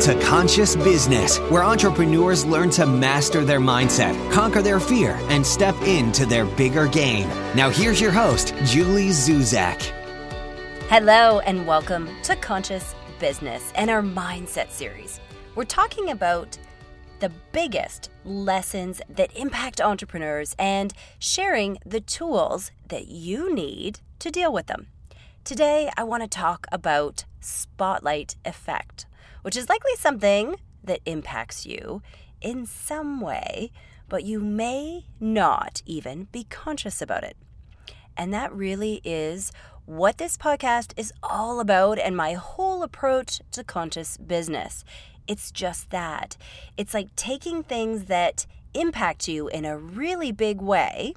to 0.00 0.18
Conscious 0.22 0.76
Business, 0.76 1.36
where 1.50 1.62
entrepreneurs 1.62 2.46
learn 2.46 2.70
to 2.70 2.86
master 2.86 3.44
their 3.44 3.60
mindset, 3.60 4.14
conquer 4.32 4.62
their 4.62 4.80
fear, 4.80 5.18
and 5.24 5.46
step 5.46 5.74
into 5.82 6.24
their 6.24 6.46
bigger 6.46 6.88
game. 6.88 7.28
Now, 7.54 7.68
here's 7.68 8.00
your 8.00 8.10
host, 8.10 8.54
Julie 8.64 9.10
Zuzek. 9.10 9.92
Hello, 10.88 11.40
and 11.40 11.66
welcome 11.66 12.08
to 12.22 12.34
Conscious 12.36 12.94
Business 13.18 13.74
and 13.74 13.90
our 13.90 14.00
Mindset 14.00 14.70
series. 14.70 15.20
We're 15.54 15.64
talking 15.64 16.10
about 16.10 16.56
the 17.18 17.30
biggest 17.52 18.08
lessons 18.24 19.02
that 19.10 19.36
impact 19.36 19.82
entrepreneurs 19.82 20.56
and 20.58 20.94
sharing 21.18 21.76
the 21.84 22.00
tools 22.00 22.70
that 22.88 23.08
you 23.08 23.54
need 23.54 24.00
to 24.20 24.30
deal 24.30 24.50
with 24.50 24.66
them. 24.66 24.86
Today, 25.44 25.90
I 25.98 26.04
want 26.04 26.22
to 26.22 26.28
talk 26.28 26.66
about 26.72 27.26
spotlight 27.40 28.36
effect 28.46 29.04
which 29.42 29.56
is 29.56 29.68
likely 29.68 29.94
something 29.96 30.56
that 30.82 31.00
impacts 31.04 31.66
you 31.66 32.02
in 32.40 32.66
some 32.66 33.20
way, 33.20 33.70
but 34.08 34.24
you 34.24 34.40
may 34.40 35.06
not 35.18 35.82
even 35.86 36.24
be 36.32 36.44
conscious 36.44 37.00
about 37.00 37.24
it. 37.24 37.36
And 38.16 38.32
that 38.34 38.52
really 38.52 39.00
is 39.04 39.52
what 39.86 40.18
this 40.18 40.36
podcast 40.36 40.92
is 40.96 41.12
all 41.22 41.60
about 41.60 41.98
and 41.98 42.16
my 42.16 42.34
whole 42.34 42.82
approach 42.82 43.40
to 43.52 43.64
conscious 43.64 44.16
business. 44.16 44.84
It's 45.26 45.50
just 45.50 45.90
that. 45.90 46.36
It's 46.76 46.94
like 46.94 47.14
taking 47.16 47.62
things 47.62 48.06
that 48.06 48.46
impact 48.74 49.28
you 49.28 49.48
in 49.48 49.64
a 49.64 49.76
really 49.76 50.32
big 50.32 50.60
way 50.60 51.14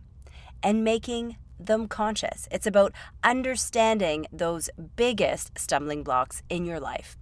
and 0.62 0.84
making 0.84 1.38
them 1.59 1.88
conscious. 1.88 2.48
It's 2.52 2.67
about 2.67 2.94
understanding 3.23 4.26
those 4.31 4.70
biggest 4.95 5.58
stumbling 5.58 6.03
blocks 6.03 6.42
in 6.50 6.66
your 6.66 6.80
life. 6.80 7.17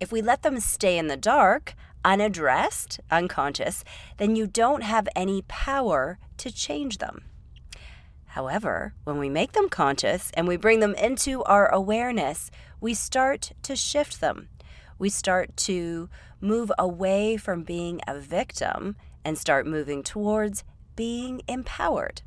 If 0.00 0.10
we 0.10 0.22
let 0.22 0.42
them 0.42 0.58
stay 0.60 0.96
in 0.96 1.08
the 1.08 1.16
dark, 1.16 1.74
unaddressed, 2.04 3.00
unconscious, 3.10 3.84
then 4.16 4.34
you 4.34 4.46
don't 4.46 4.82
have 4.82 5.06
any 5.14 5.42
power 5.42 6.18
to 6.38 6.50
change 6.50 6.98
them. 6.98 7.24
However, 8.28 8.94
when 9.04 9.18
we 9.18 9.28
make 9.28 9.52
them 9.52 9.68
conscious 9.68 10.30
and 10.34 10.48
we 10.48 10.56
bring 10.56 10.80
them 10.80 10.94
into 10.94 11.42
our 11.44 11.68
awareness, 11.68 12.50
we 12.80 12.94
start 12.94 13.52
to 13.64 13.76
shift 13.76 14.20
them. 14.20 14.48
We 14.98 15.10
start 15.10 15.56
to 15.58 16.08
move 16.40 16.72
away 16.78 17.36
from 17.36 17.64
being 17.64 18.00
a 18.06 18.18
victim 18.18 18.96
and 19.24 19.36
start 19.36 19.66
moving 19.66 20.02
towards 20.02 20.64
being 20.96 21.42
empowered. 21.46 22.22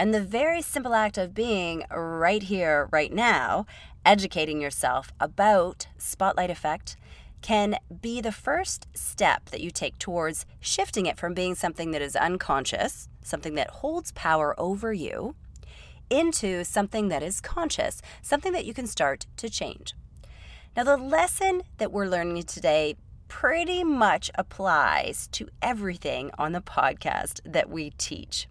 And 0.00 0.14
the 0.14 0.22
very 0.22 0.62
simple 0.62 0.94
act 0.94 1.18
of 1.18 1.34
being 1.34 1.84
right 1.90 2.42
here, 2.42 2.88
right 2.90 3.12
now, 3.12 3.66
educating 4.02 4.58
yourself 4.58 5.12
about 5.20 5.88
spotlight 5.98 6.48
effect 6.48 6.96
can 7.42 7.76
be 8.00 8.22
the 8.22 8.32
first 8.32 8.86
step 8.94 9.50
that 9.50 9.60
you 9.60 9.70
take 9.70 9.98
towards 9.98 10.46
shifting 10.58 11.04
it 11.04 11.18
from 11.18 11.34
being 11.34 11.54
something 11.54 11.90
that 11.90 12.00
is 12.00 12.16
unconscious, 12.16 13.10
something 13.22 13.56
that 13.56 13.68
holds 13.68 14.12
power 14.12 14.58
over 14.58 14.90
you, 14.94 15.34
into 16.08 16.64
something 16.64 17.08
that 17.08 17.22
is 17.22 17.42
conscious, 17.42 18.00
something 18.22 18.52
that 18.52 18.64
you 18.64 18.72
can 18.72 18.86
start 18.86 19.26
to 19.36 19.50
change. 19.50 19.92
Now, 20.74 20.84
the 20.84 20.96
lesson 20.96 21.60
that 21.76 21.92
we're 21.92 22.08
learning 22.08 22.44
today 22.44 22.96
pretty 23.28 23.84
much 23.84 24.30
applies 24.34 25.28
to 25.32 25.50
everything 25.60 26.30
on 26.38 26.52
the 26.52 26.62
podcast 26.62 27.40
that 27.44 27.68
we 27.68 27.90
teach 27.98 28.48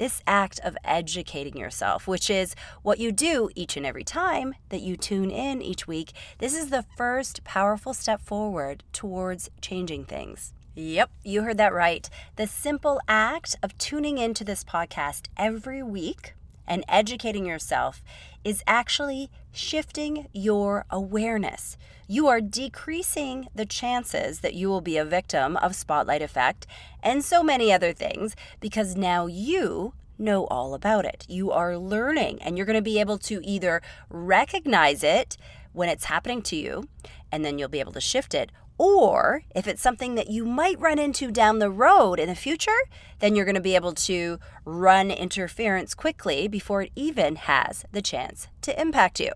this 0.00 0.22
act 0.26 0.58
of 0.64 0.78
educating 0.82 1.58
yourself, 1.58 2.08
which 2.08 2.30
is 2.30 2.56
what 2.80 2.98
you 2.98 3.12
do 3.12 3.50
each 3.54 3.76
and 3.76 3.84
every 3.84 4.02
time 4.02 4.54
that 4.70 4.80
you 4.80 4.96
tune 4.96 5.30
in 5.30 5.60
each 5.60 5.86
week. 5.86 6.12
This 6.38 6.56
is 6.56 6.70
the 6.70 6.86
first 6.96 7.44
powerful 7.44 7.92
step 7.92 8.22
forward 8.22 8.82
towards 8.94 9.50
changing 9.60 10.06
things. 10.06 10.54
Yep, 10.74 11.10
you 11.22 11.42
heard 11.42 11.58
that 11.58 11.74
right. 11.74 12.08
The 12.36 12.46
simple 12.46 12.98
act 13.08 13.56
of 13.62 13.76
tuning 13.76 14.16
into 14.16 14.42
this 14.42 14.64
podcast 14.64 15.26
every 15.36 15.82
week 15.82 16.32
and 16.66 16.82
educating 16.88 17.44
yourself 17.44 18.02
is 18.42 18.62
actually 18.66 19.30
shifting 19.52 20.28
your 20.32 20.84
awareness. 20.90 21.76
You 22.06 22.26
are 22.28 22.40
decreasing 22.40 23.48
the 23.54 23.66
chances 23.66 24.40
that 24.40 24.54
you 24.54 24.68
will 24.68 24.80
be 24.80 24.96
a 24.96 25.04
victim 25.04 25.56
of 25.56 25.74
spotlight 25.74 26.22
effect 26.22 26.66
and 27.02 27.24
so 27.24 27.42
many 27.42 27.72
other 27.72 27.92
things 27.92 28.34
because 28.60 28.96
now 28.96 29.26
you 29.26 29.94
know 30.18 30.46
all 30.46 30.74
about 30.74 31.04
it. 31.04 31.24
You 31.28 31.50
are 31.50 31.78
learning 31.78 32.42
and 32.42 32.56
you're 32.56 32.66
going 32.66 32.76
to 32.76 32.82
be 32.82 33.00
able 33.00 33.18
to 33.18 33.40
either 33.44 33.80
recognize 34.08 35.02
it 35.02 35.36
when 35.72 35.88
it's 35.88 36.04
happening 36.04 36.42
to 36.42 36.56
you 36.56 36.88
and 37.32 37.44
then 37.44 37.58
you'll 37.58 37.68
be 37.68 37.80
able 37.80 37.92
to 37.92 38.00
shift 38.00 38.34
it 38.34 38.50
or 38.80 39.42
if 39.54 39.68
it's 39.68 39.82
something 39.82 40.14
that 40.14 40.30
you 40.30 40.46
might 40.46 40.80
run 40.80 40.98
into 40.98 41.30
down 41.30 41.58
the 41.58 41.68
road 41.68 42.18
in 42.18 42.30
the 42.30 42.34
future, 42.34 42.80
then 43.18 43.36
you're 43.36 43.44
going 43.44 43.54
to 43.54 43.60
be 43.60 43.74
able 43.74 43.92
to 43.92 44.38
run 44.64 45.10
interference 45.10 45.92
quickly 45.92 46.48
before 46.48 46.80
it 46.80 46.92
even 46.96 47.36
has 47.36 47.84
the 47.92 48.00
chance 48.00 48.48
to 48.62 48.80
impact 48.80 49.20
you. 49.20 49.32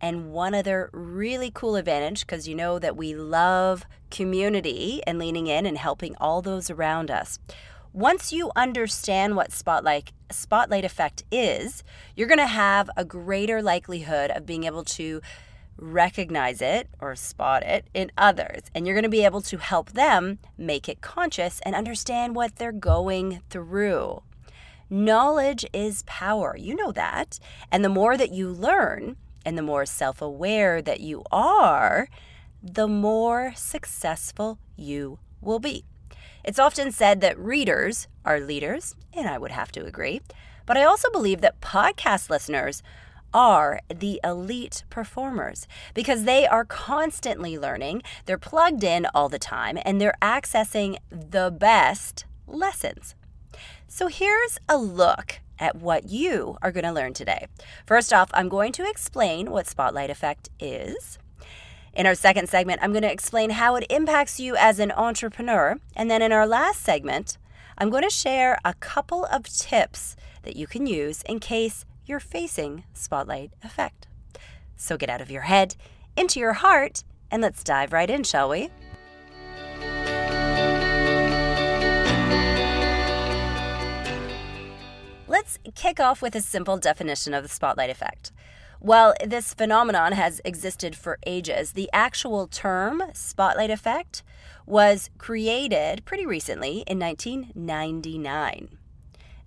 And 0.00 0.30
one 0.30 0.54
other 0.54 0.90
really 0.92 1.50
cool 1.52 1.74
advantage, 1.74 2.20
because 2.20 2.46
you 2.46 2.54
know 2.54 2.78
that 2.78 2.96
we 2.96 3.16
love 3.16 3.84
community 4.12 5.02
and 5.08 5.18
leaning 5.18 5.48
in 5.48 5.66
and 5.66 5.76
helping 5.76 6.14
all 6.20 6.40
those 6.40 6.70
around 6.70 7.10
us. 7.10 7.40
Once 7.92 8.32
you 8.32 8.52
understand 8.54 9.34
what 9.34 9.50
spotlight 9.50 10.12
spotlight 10.30 10.84
effect 10.84 11.24
is, 11.32 11.82
you're 12.14 12.28
going 12.28 12.38
to 12.38 12.46
have 12.46 12.88
a 12.96 13.04
greater 13.04 13.60
likelihood 13.60 14.30
of 14.30 14.46
being 14.46 14.62
able 14.62 14.84
to 14.84 15.20
recognize 15.82 16.62
it 16.62 16.88
or 17.00 17.16
spot 17.16 17.62
it 17.62 17.86
in 17.92 18.12
others. 18.16 18.62
And 18.74 18.86
you're 18.86 18.94
going 18.94 19.02
to 19.02 19.08
be 19.08 19.24
able 19.24 19.42
to 19.42 19.58
help 19.58 19.92
them 19.92 20.38
make 20.56 20.88
it 20.88 21.00
conscious 21.00 21.60
and 21.64 21.74
understand 21.74 22.34
what 22.34 22.56
they're 22.56 22.72
going 22.72 23.42
through. 23.50 24.22
Knowledge 24.88 25.64
is 25.72 26.04
power. 26.04 26.56
You 26.56 26.76
know 26.76 26.92
that. 26.92 27.38
And 27.70 27.84
the 27.84 27.88
more 27.88 28.16
that 28.16 28.32
you 28.32 28.48
learn 28.48 29.16
and 29.44 29.58
the 29.58 29.62
more 29.62 29.86
self 29.86 30.22
aware 30.22 30.80
that 30.82 31.00
you 31.00 31.24
are, 31.32 32.08
the 32.62 32.86
more 32.86 33.52
successful 33.56 34.58
you 34.76 35.18
will 35.40 35.58
be. 35.58 35.84
It's 36.44 36.58
often 36.58 36.92
said 36.92 37.20
that 37.20 37.38
readers 37.38 38.08
are 38.24 38.38
leaders, 38.38 38.94
and 39.12 39.28
I 39.28 39.38
would 39.38 39.50
have 39.50 39.72
to 39.72 39.84
agree. 39.84 40.20
But 40.66 40.76
I 40.76 40.84
also 40.84 41.10
believe 41.10 41.40
that 41.40 41.60
podcast 41.60 42.30
listeners 42.30 42.82
are 43.32 43.80
the 43.88 44.20
elite 44.22 44.84
performers 44.90 45.66
because 45.94 46.24
they 46.24 46.46
are 46.46 46.64
constantly 46.64 47.58
learning, 47.58 48.02
they're 48.26 48.38
plugged 48.38 48.84
in 48.84 49.06
all 49.14 49.28
the 49.28 49.38
time, 49.38 49.78
and 49.84 50.00
they're 50.00 50.16
accessing 50.20 50.96
the 51.10 51.50
best 51.50 52.24
lessons. 52.46 53.14
So 53.88 54.06
here's 54.08 54.58
a 54.68 54.76
look 54.76 55.40
at 55.58 55.76
what 55.76 56.08
you 56.08 56.56
are 56.62 56.72
going 56.72 56.84
to 56.84 56.92
learn 56.92 57.12
today. 57.14 57.46
First 57.86 58.12
off, 58.12 58.30
I'm 58.34 58.48
going 58.48 58.72
to 58.72 58.88
explain 58.88 59.50
what 59.50 59.66
spotlight 59.66 60.10
effect 60.10 60.48
is. 60.58 61.18
In 61.94 62.06
our 62.06 62.14
second 62.14 62.48
segment, 62.48 62.80
I'm 62.82 62.92
going 62.92 63.02
to 63.02 63.12
explain 63.12 63.50
how 63.50 63.76
it 63.76 63.86
impacts 63.90 64.40
you 64.40 64.56
as 64.56 64.78
an 64.78 64.90
entrepreneur. 64.92 65.76
And 65.94 66.10
then 66.10 66.22
in 66.22 66.32
our 66.32 66.46
last 66.46 66.80
segment, 66.80 67.36
I'm 67.76 67.90
going 67.90 68.02
to 68.02 68.10
share 68.10 68.58
a 68.64 68.74
couple 68.74 69.26
of 69.26 69.44
tips 69.44 70.16
that 70.42 70.56
you 70.56 70.66
can 70.66 70.86
use 70.86 71.22
in 71.22 71.38
case 71.38 71.84
you're 72.06 72.20
facing 72.20 72.84
spotlight 72.92 73.52
effect. 73.62 74.06
So 74.76 74.96
get 74.96 75.10
out 75.10 75.20
of 75.20 75.30
your 75.30 75.42
head, 75.42 75.76
into 76.16 76.40
your 76.40 76.54
heart, 76.54 77.04
and 77.30 77.42
let's 77.42 77.62
dive 77.64 77.92
right 77.92 78.10
in, 78.10 78.24
shall 78.24 78.48
we? 78.48 78.70
Let's 85.28 85.58
kick 85.74 85.98
off 85.98 86.20
with 86.20 86.34
a 86.34 86.40
simple 86.40 86.76
definition 86.76 87.32
of 87.32 87.42
the 87.42 87.48
spotlight 87.48 87.90
effect. 87.90 88.32
While 88.80 89.14
this 89.24 89.54
phenomenon 89.54 90.12
has 90.12 90.40
existed 90.44 90.96
for 90.96 91.18
ages, 91.24 91.72
the 91.72 91.88
actual 91.92 92.48
term 92.48 93.02
spotlight 93.14 93.70
effect 93.70 94.24
was 94.66 95.08
created 95.18 96.04
pretty 96.04 96.26
recently 96.26 96.82
in 96.86 96.98
1999. 96.98 98.76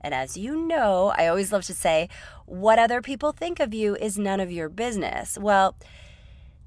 And 0.01 0.13
as 0.13 0.37
you 0.37 0.55
know, 0.55 1.13
I 1.17 1.27
always 1.27 1.51
love 1.51 1.65
to 1.65 1.73
say, 1.73 2.09
what 2.45 2.79
other 2.79 3.01
people 3.01 3.31
think 3.31 3.59
of 3.59 3.73
you 3.73 3.95
is 3.95 4.17
none 4.17 4.39
of 4.39 4.51
your 4.51 4.69
business. 4.69 5.37
Well, 5.39 5.75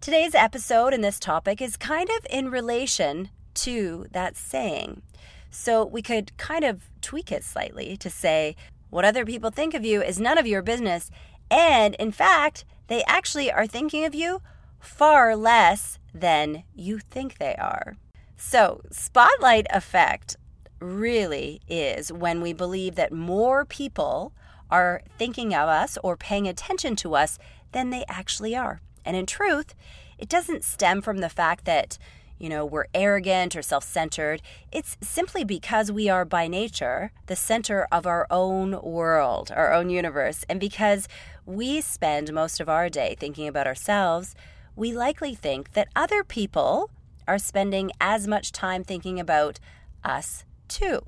today's 0.01 0.35
episode 0.35 0.93
and 0.93 1.03
this 1.03 1.19
topic 1.19 1.61
is 1.61 1.77
kind 1.77 2.09
of 2.11 2.27
in 2.31 2.51
relation 2.51 3.31
to 3.55 4.07
that 4.13 4.37
saying. 4.37 5.03
So 5.51 5.85
we 5.85 6.03
could 6.03 6.37
kind 6.37 6.65
of 6.65 6.91
tweak 7.01 7.33
it 7.33 7.45
slightly 7.45 7.97
to 7.97 8.11
say, 8.11 8.57
what 8.91 9.05
other 9.05 9.25
people 9.25 9.51
think 9.51 9.75
of 9.75 9.85
you 9.85 10.03
is 10.03 10.21
none 10.21 10.39
of 10.39 10.47
your 10.47 10.63
business. 10.63 11.11
And 11.51 11.95
in 11.97 12.13
fact, 12.13 12.65
they 12.89 13.03
actually 13.07 13.51
are 13.51 13.67
thinking 13.67 14.05
of 14.05 14.15
you 14.15 14.43
far 14.81 15.37
less 15.37 15.99
than 16.15 16.65
you 16.75 16.99
think 16.99 17.39
they 17.39 17.55
are. 17.57 17.97
So, 18.37 18.83
spotlight 18.91 19.67
effect 19.71 20.37
really 20.81 21.61
is 21.69 22.13
when 22.13 22.41
we 22.41 22.53
believe 22.53 22.95
that 22.95 23.13
more 23.13 23.65
people 23.65 24.33
are 24.71 25.03
thinking 25.19 25.55
of 25.55 25.69
us 25.69 25.99
or 26.03 26.17
paying 26.17 26.47
attention 26.47 26.97
to 26.97 27.15
us 27.15 27.39
than 27.73 27.91
they 27.91 28.05
actually 28.09 28.55
are. 28.55 28.81
And 29.05 29.17
in 29.17 29.27
truth, 29.27 29.75
it 30.19 30.29
doesn't 30.29 30.65
stem 30.65 31.01
from 31.01 31.19
the 31.19 31.29
fact 31.29 31.65
that 31.65 31.99
you 32.39 32.49
know, 32.49 32.65
we're 32.65 32.87
arrogant 32.95 33.57
or 33.57 33.63
self 33.63 33.85
centered. 33.85 34.41
It's 34.71 34.97
simply 35.01 35.45
because 35.45 35.91
we 35.91 36.09
are 36.09 36.25
by 36.25 36.47
nature 36.47 37.11
the 37.27 37.37
center 37.37 37.87
of 37.91 38.07
our 38.07 38.27
own 38.31 38.81
world, 38.81 39.51
our 39.55 39.73
own 39.73 39.91
universe. 39.91 40.45
And 40.49 40.61
because 40.61 41.09
we 41.45 41.81
spend 41.81 42.33
most 42.33 42.61
of 42.61 42.69
our 42.69 42.89
day 42.89 43.17
thinking 43.19 43.49
about 43.49 43.67
ourselves, 43.67 44.35
we 44.77 44.93
likely 44.93 45.35
think 45.35 45.73
that 45.73 45.89
other 45.97 46.23
people 46.23 46.91
are 47.27 47.39
spending 47.39 47.91
as 48.01 48.29
much 48.29 48.53
time 48.53 48.85
thinking 48.85 49.19
about 49.19 49.59
us 50.05 50.45
too. 50.69 51.01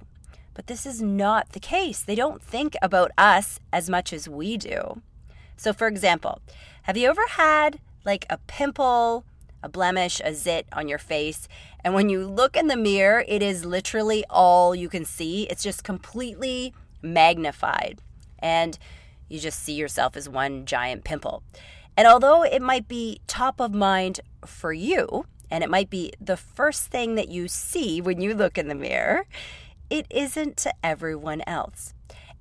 But 0.54 0.66
this 0.66 0.84
is 0.84 1.00
not 1.00 1.50
the 1.50 1.60
case. 1.60 2.02
They 2.02 2.14
don't 2.14 2.42
think 2.42 2.76
about 2.82 3.10
us 3.16 3.60
as 3.72 3.88
much 3.88 4.12
as 4.12 4.28
we 4.28 4.56
do. 4.56 5.00
So, 5.56 5.72
for 5.72 5.86
example, 5.86 6.40
have 6.84 6.96
you 6.96 7.08
ever 7.08 7.26
had 7.28 7.80
like 8.04 8.26
a 8.30 8.38
pimple 8.46 9.24
a 9.62 9.68
blemish, 9.68 10.20
a 10.24 10.34
zit 10.34 10.66
on 10.72 10.88
your 10.88 10.98
face. 10.98 11.48
And 11.84 11.94
when 11.94 12.08
you 12.08 12.26
look 12.26 12.56
in 12.56 12.66
the 12.66 12.76
mirror, 12.76 13.24
it 13.28 13.42
is 13.42 13.64
literally 13.64 14.24
all 14.30 14.74
you 14.74 14.88
can 14.88 15.04
see. 15.04 15.44
It's 15.44 15.62
just 15.62 15.84
completely 15.84 16.74
magnified. 17.02 18.00
And 18.38 18.78
you 19.28 19.38
just 19.38 19.62
see 19.62 19.74
yourself 19.74 20.16
as 20.16 20.28
one 20.28 20.66
giant 20.66 21.04
pimple. 21.04 21.42
And 21.96 22.06
although 22.06 22.42
it 22.42 22.62
might 22.62 22.88
be 22.88 23.20
top 23.26 23.60
of 23.60 23.74
mind 23.74 24.20
for 24.44 24.72
you, 24.72 25.26
and 25.50 25.64
it 25.64 25.70
might 25.70 25.90
be 25.90 26.12
the 26.20 26.36
first 26.36 26.86
thing 26.86 27.16
that 27.16 27.28
you 27.28 27.48
see 27.48 28.00
when 28.00 28.20
you 28.20 28.34
look 28.34 28.56
in 28.56 28.68
the 28.68 28.74
mirror, 28.74 29.26
it 29.90 30.06
isn't 30.10 30.56
to 30.58 30.72
everyone 30.82 31.42
else. 31.46 31.92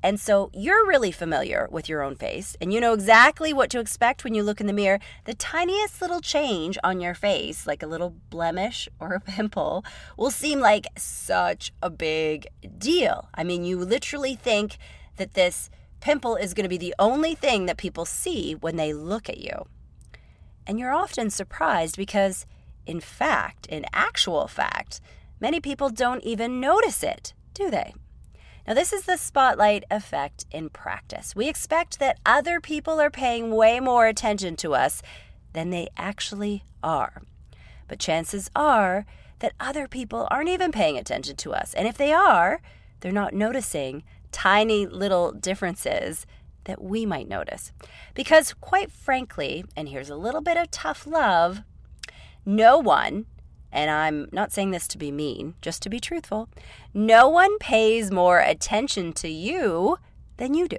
And 0.01 0.17
so 0.17 0.49
you're 0.53 0.87
really 0.87 1.11
familiar 1.11 1.67
with 1.69 1.89
your 1.89 2.01
own 2.01 2.15
face 2.15 2.55
and 2.61 2.71
you 2.71 2.79
know 2.79 2.93
exactly 2.93 3.51
what 3.51 3.69
to 3.71 3.81
expect 3.81 4.23
when 4.23 4.33
you 4.33 4.43
look 4.43 4.61
in 4.61 4.67
the 4.67 4.73
mirror. 4.73 4.99
The 5.25 5.33
tiniest 5.33 6.01
little 6.01 6.21
change 6.21 6.77
on 6.85 7.01
your 7.01 7.13
face, 7.13 7.67
like 7.67 7.83
a 7.83 7.87
little 7.87 8.15
blemish 8.29 8.87
or 8.99 9.13
a 9.13 9.19
pimple, 9.31 9.83
will 10.15 10.31
seem 10.31 10.61
like 10.61 10.87
such 10.97 11.73
a 11.81 11.89
big 11.89 12.47
deal. 12.77 13.27
I 13.35 13.43
mean, 13.43 13.65
you 13.65 13.77
literally 13.77 14.35
think 14.35 14.77
that 15.17 15.33
this 15.33 15.69
pimple 15.99 16.37
is 16.37 16.53
going 16.53 16.63
to 16.63 16.69
be 16.69 16.77
the 16.77 16.95
only 16.97 17.35
thing 17.35 17.65
that 17.65 17.77
people 17.77 18.05
see 18.05 18.53
when 18.53 18.77
they 18.77 18.93
look 18.93 19.27
at 19.27 19.39
you. 19.39 19.65
And 20.65 20.79
you're 20.79 20.93
often 20.93 21.29
surprised 21.29 21.97
because, 21.97 22.45
in 22.85 23.01
fact, 23.01 23.65
in 23.65 23.85
actual 23.91 24.47
fact, 24.47 25.01
many 25.41 25.59
people 25.59 25.89
don't 25.89 26.23
even 26.23 26.61
notice 26.61 27.03
it, 27.03 27.33
do 27.59 27.69
they? 27.69 27.93
Now, 28.67 28.73
this 28.73 28.93
is 28.93 29.03
the 29.03 29.17
spotlight 29.17 29.83
effect 29.89 30.45
in 30.51 30.69
practice. 30.69 31.35
We 31.35 31.47
expect 31.47 31.99
that 31.99 32.19
other 32.25 32.59
people 32.59 32.99
are 32.99 33.09
paying 33.09 33.55
way 33.55 33.79
more 33.79 34.07
attention 34.07 34.55
to 34.57 34.73
us 34.73 35.01
than 35.53 35.69
they 35.69 35.89
actually 35.97 36.63
are. 36.83 37.23
But 37.87 37.99
chances 37.99 38.51
are 38.55 39.05
that 39.39 39.53
other 39.59 39.87
people 39.87 40.27
aren't 40.29 40.49
even 40.49 40.71
paying 40.71 40.97
attention 40.97 41.35
to 41.37 41.53
us. 41.53 41.73
And 41.73 41.87
if 41.87 41.97
they 41.97 42.13
are, 42.13 42.61
they're 42.99 43.11
not 43.11 43.33
noticing 43.33 44.03
tiny 44.31 44.85
little 44.85 45.31
differences 45.31 46.27
that 46.65 46.83
we 46.83 47.05
might 47.05 47.27
notice. 47.27 47.71
Because, 48.13 48.53
quite 48.53 48.91
frankly, 48.91 49.65
and 49.75 49.89
here's 49.89 50.09
a 50.09 50.15
little 50.15 50.41
bit 50.41 50.57
of 50.57 50.69
tough 50.69 51.07
love, 51.07 51.61
no 52.45 52.77
one 52.77 53.25
and 53.71 53.91
I'm 53.91 54.29
not 54.31 54.51
saying 54.51 54.71
this 54.71 54.87
to 54.89 54.97
be 54.97 55.11
mean, 55.11 55.55
just 55.61 55.81
to 55.83 55.89
be 55.89 55.99
truthful, 55.99 56.49
no 56.93 57.29
one 57.29 57.57
pays 57.59 58.11
more 58.11 58.39
attention 58.39 59.13
to 59.13 59.27
you 59.27 59.97
than 60.37 60.53
you 60.53 60.67
do. 60.67 60.77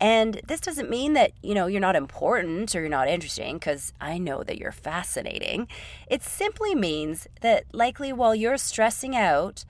And 0.00 0.40
this 0.46 0.60
doesn't 0.60 0.88
mean 0.88 1.12
that, 1.12 1.32
you 1.42 1.54
know, 1.54 1.66
you're 1.66 1.80
not 1.80 1.94
important 1.94 2.74
or 2.74 2.80
you're 2.80 2.88
not 2.88 3.08
interesting 3.08 3.56
because 3.56 3.92
I 4.00 4.16
know 4.16 4.42
that 4.42 4.56
you're 4.56 4.72
fascinating. 4.72 5.68
It 6.08 6.22
simply 6.22 6.74
means 6.74 7.28
that 7.42 7.64
likely 7.72 8.10
while 8.12 8.34
you're 8.34 8.56
stressing 8.56 9.14
out 9.14 9.66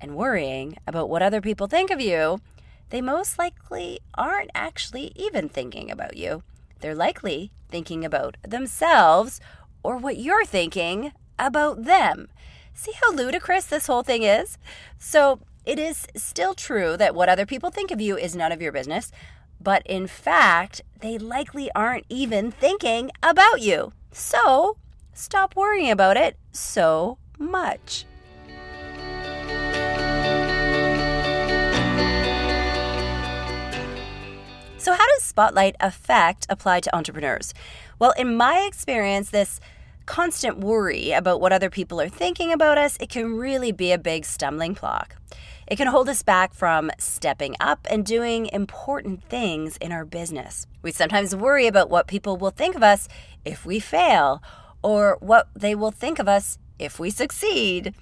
and 0.00 0.16
worrying 0.16 0.78
about 0.86 1.08
what 1.08 1.22
other 1.22 1.40
people 1.40 1.68
think 1.68 1.90
of 1.90 2.00
you, 2.00 2.40
they 2.90 3.00
most 3.00 3.38
likely 3.38 4.00
aren't 4.14 4.50
actually 4.54 5.12
even 5.14 5.48
thinking 5.48 5.90
about 5.90 6.16
you. 6.16 6.42
They're 6.80 6.94
likely 6.94 7.52
thinking 7.68 8.04
about 8.04 8.36
themselves 8.46 9.40
or 9.84 9.96
what 9.96 10.16
you're 10.16 10.44
thinking 10.44 11.12
about 11.38 11.84
them. 11.84 12.28
See 12.74 12.92
how 13.00 13.12
ludicrous 13.12 13.66
this 13.66 13.86
whole 13.86 14.02
thing 14.02 14.22
is? 14.22 14.58
So, 14.98 15.40
it 15.64 15.78
is 15.78 16.06
still 16.16 16.54
true 16.54 16.96
that 16.96 17.14
what 17.14 17.28
other 17.28 17.44
people 17.44 17.70
think 17.70 17.90
of 17.90 18.00
you 18.00 18.16
is 18.16 18.34
none 18.34 18.52
of 18.52 18.62
your 18.62 18.72
business, 18.72 19.12
but 19.60 19.82
in 19.84 20.06
fact, 20.06 20.80
they 21.00 21.18
likely 21.18 21.70
aren't 21.74 22.06
even 22.08 22.50
thinking 22.50 23.10
about 23.22 23.60
you. 23.60 23.92
So, 24.12 24.76
stop 25.12 25.56
worrying 25.56 25.90
about 25.90 26.16
it 26.16 26.36
so 26.52 27.18
much. 27.38 28.06
So, 34.78 34.92
how 34.94 35.06
does 35.06 35.22
spotlight 35.22 35.76
effect 35.80 36.46
apply 36.48 36.80
to 36.80 36.96
entrepreneurs? 36.96 37.52
Well, 37.98 38.14
in 38.16 38.36
my 38.36 38.60
experience, 38.60 39.30
this 39.30 39.60
constant 40.08 40.58
worry 40.58 41.12
about 41.12 41.38
what 41.38 41.52
other 41.52 41.68
people 41.68 42.00
are 42.00 42.08
thinking 42.08 42.50
about 42.50 42.78
us, 42.78 42.96
it 42.98 43.10
can 43.10 43.36
really 43.36 43.70
be 43.70 43.92
a 43.92 43.98
big 43.98 44.24
stumbling 44.24 44.72
block. 44.72 45.14
It 45.66 45.76
can 45.76 45.86
hold 45.86 46.08
us 46.08 46.22
back 46.22 46.54
from 46.54 46.90
stepping 46.98 47.54
up 47.60 47.86
and 47.90 48.06
doing 48.06 48.46
important 48.46 49.22
things 49.24 49.76
in 49.76 49.92
our 49.92 50.06
business. 50.06 50.66
We 50.80 50.92
sometimes 50.92 51.36
worry 51.36 51.66
about 51.66 51.90
what 51.90 52.06
people 52.06 52.38
will 52.38 52.50
think 52.50 52.74
of 52.74 52.82
us 52.82 53.06
if 53.44 53.66
we 53.66 53.80
fail, 53.80 54.42
or 54.82 55.18
what 55.20 55.48
they 55.54 55.74
will 55.74 55.90
think 55.90 56.18
of 56.18 56.26
us 56.26 56.58
if 56.78 56.98
we 56.98 57.10
succeed. 57.10 57.94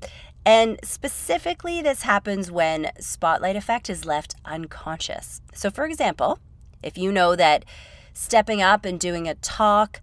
And 0.44 0.78
specifically, 0.84 1.82
this 1.82 2.02
happens 2.02 2.52
when 2.52 2.92
spotlight 3.00 3.56
effect 3.56 3.90
is 3.90 4.04
left 4.04 4.36
unconscious. 4.44 5.40
So, 5.54 5.70
for 5.70 5.84
example, 5.84 6.38
if 6.84 6.96
you 6.96 7.10
know 7.10 7.34
that 7.34 7.64
stepping 8.12 8.62
up 8.62 8.84
and 8.84 9.00
doing 9.00 9.26
a 9.26 9.34
talk, 9.34 10.00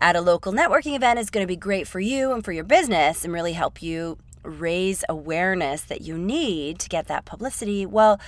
at 0.00 0.16
a 0.16 0.20
local 0.20 0.52
networking 0.52 0.94
event 0.94 1.18
is 1.18 1.30
going 1.30 1.42
to 1.42 1.48
be 1.48 1.56
great 1.56 1.88
for 1.88 2.00
you 2.00 2.32
and 2.32 2.44
for 2.44 2.52
your 2.52 2.64
business 2.64 3.24
and 3.24 3.32
really 3.32 3.54
help 3.54 3.82
you 3.82 4.18
raise 4.42 5.04
awareness 5.08 5.82
that 5.82 6.02
you 6.02 6.16
need 6.16 6.78
to 6.78 6.88
get 6.88 7.06
that 7.08 7.24
publicity. 7.24 7.84
Well, 7.84 8.20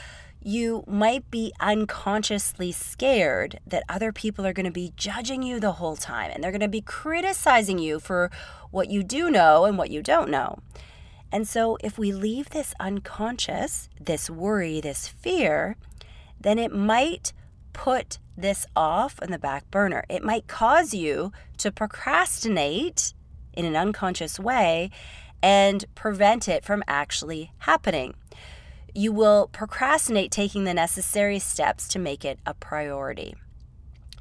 you 0.43 0.85
might 0.87 1.31
be 1.31 1.53
unconsciously 1.61 2.73
scared 2.73 3.59
that 3.67 3.83
other 3.89 4.13
people 4.13 4.47
are 4.47 4.53
going 4.53 4.67
to 4.67 4.73
be 4.73 4.93
judging 4.97 5.43
you 5.43 5.61
the 5.61 5.73
whole 5.73 5.97
time 5.97 6.31
and 6.33 6.43
they're 6.43 6.53
going 6.53 6.61
to 6.61 6.69
be 6.69 6.81
criticizing 6.81 7.79
you 7.79 7.99
for 7.99 8.31
what 8.71 8.89
you 8.89 9.03
do 9.03 9.31
know 9.31 9.65
and 9.65 9.77
what 9.77 9.91
you 9.91 10.03
don't 10.03 10.31
know. 10.31 10.59
And 11.31 11.47
so, 11.47 11.77
if 11.85 11.99
we 11.99 12.11
leave 12.11 12.51
this 12.51 12.73
unconscious, 12.81 13.91
this 14.01 14.31
worry, 14.31 14.81
this 14.81 15.09
fear, 15.09 15.77
then 16.41 16.59
it 16.59 16.73
might 16.73 17.35
put 17.79 18.19
this 18.37 18.67
off 18.75 19.21
on 19.23 19.31
the 19.31 19.39
back 19.39 19.71
burner. 19.71 20.05
It 20.09 20.25
might 20.25 20.49
cause 20.49 20.93
you 20.93 21.31
to 21.59 21.71
procrastinate 21.71 23.15
in 23.53 23.65
an 23.65 23.77
unconscious 23.77 24.41
way 24.41 24.91
and 25.45 25.85
prevent 25.95 26.49
it 26.49 26.65
from 26.65 26.83
actually 26.89 27.53
happening. 27.59 28.15
You 28.97 29.13
will 29.13 29.47
procrastinate 29.53 30.33
taking 30.33 30.65
the 30.65 30.75
necessary 30.75 31.39
steps 31.39 31.87
to 31.89 32.01
make 32.01 32.25
it 32.25 32.41
a 32.45 32.53
priority. 32.53 33.37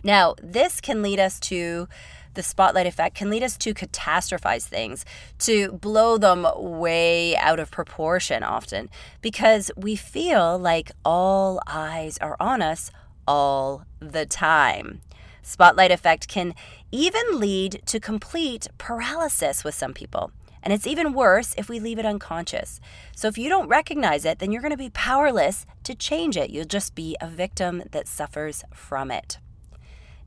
Now, 0.04 0.36
this 0.42 0.80
can 0.80 1.02
lead 1.02 1.20
us 1.20 1.40
to 1.42 1.88
the 2.36 2.44
spotlight 2.44 2.86
effect, 2.86 3.16
can 3.16 3.32
lead 3.32 3.42
us 3.42 3.58
to 3.58 3.74
catastrophize 3.74 4.66
things, 4.66 5.04
to 5.40 5.72
blow 5.72 6.20
them 6.20 6.46
way 6.56 7.36
out 7.36 7.60
of 7.60 7.72
proportion 7.72 8.44
often, 8.44 8.92
because 9.24 9.72
we 9.76 9.96
feel 9.96 10.60
like 10.60 10.92
all 11.04 11.60
eyes 11.66 12.20
are 12.20 12.38
on 12.40 12.62
us 12.62 12.92
all 13.28 13.86
the 14.00 14.26
time. 14.26 15.02
Spotlight 15.42 15.92
effect 15.92 16.28
can 16.28 16.56
even 16.92 17.40
lead 17.40 17.82
to 17.86 18.00
complete 18.00 18.68
paralysis 18.78 19.64
with 19.64 19.76
some 19.76 19.94
people. 19.94 20.32
And 20.64 20.74
it's 20.74 20.88
even 20.88 21.14
worse 21.14 21.54
if 21.58 21.70
we 21.70 21.80
leave 21.80 22.00
it 22.00 22.06
unconscious. 22.06 22.82
So 23.16 23.28
if 23.28 23.38
you 23.38 23.48
don't 23.48 23.70
recognize 23.70 24.26
it, 24.26 24.40
then 24.40 24.52
you're 24.52 24.62
going 24.62 24.72
to 24.72 24.78
be 24.78 24.90
powerless 24.90 25.66
to 25.84 25.96
change 25.96 26.36
it. 26.36 26.50
You'll 26.50 26.66
just 26.66 26.96
be 26.96 27.16
a 27.22 27.28
victim 27.28 27.84
that 27.92 28.08
suffers 28.08 28.64
from 28.74 29.12
it. 29.12 29.38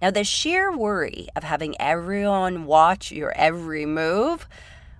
Now, 0.00 0.10
the 0.10 0.24
sheer 0.24 0.74
worry 0.74 1.28
of 1.36 1.42
having 1.42 1.78
everyone 1.78 2.64
watch 2.64 3.12
your 3.12 3.32
every 3.36 3.84
move, 3.84 4.48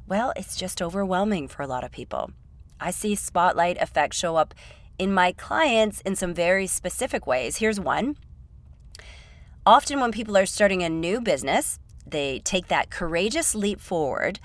well, 0.07 0.35
it's 0.37 0.57
just 0.57 0.83
overwhelming 0.83 1.49
for 1.49 1.63
a 1.63 1.67
lot 1.67 1.85
of 1.85 1.91
people. 1.91 2.33
I 2.79 2.91
see 2.91 3.15
spotlight 3.15 3.81
effect 3.81 4.13
show 4.13 4.37
up 4.37 4.55
in 5.01 5.15
my 5.15 5.33
clients 5.33 6.03
in 6.03 6.15
some 6.15 6.35
very 6.35 6.67
specific 6.67 7.27
ways. 7.27 7.57
Here's 7.57 7.81
one. 7.81 8.17
Often, 9.65 10.01
when 10.01 10.13
people 10.13 10.37
are 10.37 10.47
starting 10.47 10.83
a 10.83 10.91
new 10.91 11.23
business, 11.23 11.79
they 12.07 12.41
take 12.41 12.69
that 12.69 12.91
courageous 12.91 13.55
leap 13.55 13.81
forward, 13.81 14.41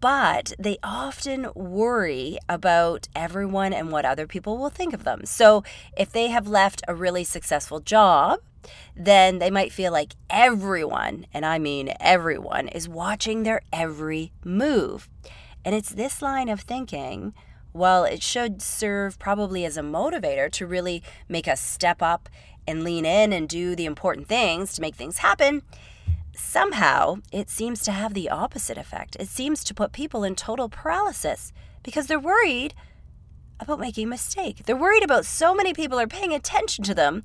but 0.00 0.52
they 0.60 0.78
often 0.84 1.48
worry 1.56 2.38
about 2.48 3.08
everyone 3.16 3.72
and 3.72 3.90
what 3.90 4.04
other 4.04 4.28
people 4.28 4.58
will 4.58 4.70
think 4.70 4.94
of 4.94 5.02
them. 5.02 5.24
So, 5.24 5.64
if 5.96 6.12
they 6.12 6.28
have 6.28 6.46
left 6.46 6.82
a 6.86 6.94
really 6.94 7.24
successful 7.24 7.80
job 7.80 8.38
then 8.94 9.38
they 9.38 9.50
might 9.50 9.72
feel 9.72 9.92
like 9.92 10.14
everyone, 10.28 11.24
and 11.32 11.46
I 11.46 11.58
mean 11.58 11.94
everyone, 12.00 12.68
is 12.68 12.88
watching 12.88 13.42
their 13.42 13.62
every 13.72 14.32
move. 14.44 15.08
And 15.64 15.74
it's 15.74 15.90
this 15.90 16.20
line 16.20 16.48
of 16.48 16.60
thinking, 16.60 17.34
well, 17.78 18.04
it 18.04 18.22
should 18.22 18.60
serve 18.60 19.18
probably 19.18 19.64
as 19.64 19.76
a 19.76 19.82
motivator 19.82 20.50
to 20.52 20.66
really 20.66 21.02
make 21.28 21.48
us 21.48 21.60
step 21.60 22.02
up 22.02 22.28
and 22.66 22.84
lean 22.84 23.06
in 23.06 23.32
and 23.32 23.48
do 23.48 23.74
the 23.74 23.86
important 23.86 24.28
things 24.28 24.74
to 24.74 24.80
make 24.80 24.94
things 24.94 25.18
happen. 25.18 25.62
Somehow, 26.34 27.16
it 27.32 27.48
seems 27.48 27.82
to 27.82 27.92
have 27.92 28.14
the 28.14 28.28
opposite 28.28 28.78
effect. 28.78 29.16
It 29.18 29.28
seems 29.28 29.64
to 29.64 29.74
put 29.74 29.92
people 29.92 30.24
in 30.24 30.34
total 30.34 30.68
paralysis 30.68 31.52
because 31.82 32.06
they're 32.06 32.20
worried 32.20 32.74
about 33.60 33.80
making 33.80 34.04
a 34.04 34.10
mistake. 34.10 34.64
They're 34.64 34.76
worried 34.76 35.02
about 35.02 35.24
so 35.24 35.54
many 35.54 35.72
people 35.72 35.98
are 35.98 36.06
paying 36.06 36.32
attention 36.32 36.84
to 36.84 36.94
them 36.94 37.24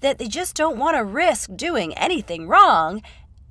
that 0.00 0.18
they 0.18 0.28
just 0.28 0.54
don't 0.54 0.78
want 0.78 0.96
to 0.96 1.04
risk 1.04 1.50
doing 1.56 1.94
anything 1.94 2.46
wrong, 2.48 3.02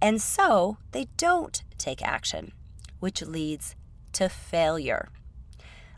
and 0.01 0.21
so 0.21 0.77
they 0.91 1.07
don't 1.17 1.63
take 1.77 2.01
action, 2.01 2.51
which 2.99 3.21
leads 3.21 3.75
to 4.13 4.29
failure. 4.29 5.09